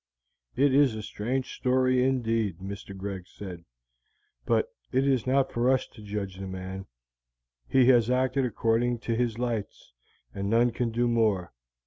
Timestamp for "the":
6.37-6.47